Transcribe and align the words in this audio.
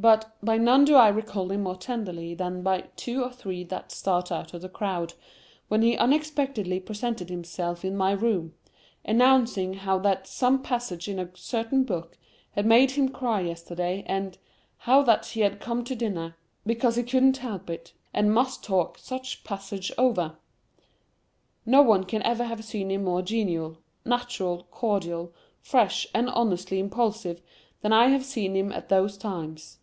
But, 0.00 0.36
by 0.40 0.58
none 0.58 0.84
do 0.84 0.94
I 0.94 1.08
recall 1.08 1.50
him 1.50 1.64
more 1.64 1.74
tenderly 1.74 2.32
than 2.32 2.62
by 2.62 2.82
two 2.94 3.24
or 3.24 3.32
three 3.32 3.64
that 3.64 3.90
start 3.90 4.30
out 4.30 4.54
of 4.54 4.62
the 4.62 4.68
crowd, 4.68 5.14
when 5.66 5.82
he 5.82 5.96
unexpectedly 5.96 6.78
presented 6.78 7.28
himself 7.28 7.84
in 7.84 7.96
my 7.96 8.12
room, 8.12 8.54
announcing 9.04 9.74
how 9.74 9.98
that 9.98 10.28
some 10.28 10.62
passage 10.62 11.08
in 11.08 11.18
a 11.18 11.32
certain 11.34 11.82
book 11.82 12.16
had 12.52 12.64
made 12.64 12.92
him 12.92 13.08
cry 13.08 13.40
yesterday, 13.40 14.04
and 14.06 14.38
how 14.76 15.02
that 15.02 15.26
he 15.26 15.40
had 15.40 15.58
come 15.58 15.82
to 15.82 15.96
dinner, 15.96 16.36
"because 16.64 16.94
he 16.94 17.02
couldn't 17.02 17.38
help 17.38 17.68
it", 17.68 17.92
and 18.14 18.32
must 18.32 18.62
talk 18.62 18.98
such 18.98 19.42
passage 19.42 19.90
over. 19.98 20.36
No 21.66 21.82
one 21.82 22.04
can 22.04 22.22
ever 22.22 22.44
have 22.44 22.62
seen 22.64 22.92
him 22.92 23.02
more 23.02 23.20
genial, 23.22 23.78
natural, 24.04 24.68
cordial, 24.70 25.32
fresh, 25.60 26.06
and 26.14 26.30
honestly 26.30 26.78
impulsive, 26.78 27.42
than 27.80 27.92
I 27.92 28.10
have 28.10 28.24
seen 28.24 28.54
him 28.54 28.70
at 28.70 28.90
those 28.90 29.18
times. 29.18 29.78